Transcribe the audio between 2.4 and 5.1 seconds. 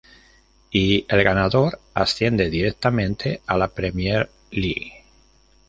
directamente a la Premier League.